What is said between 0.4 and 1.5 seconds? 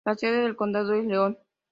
del condado es Leon.